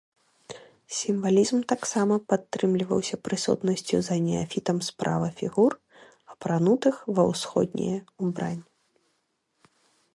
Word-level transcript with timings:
Сімвалізм 0.99 1.57
таксама 1.73 2.15
падтрымліваўся 2.31 3.15
прысутнасцю 3.27 3.97
за 4.07 4.15
неафітам 4.29 4.77
справа 4.89 5.27
фігур, 5.41 5.71
апранутых 6.35 6.95
ва 7.19 7.23
ўсходняе 7.33 7.93
ўбранне. 8.29 8.67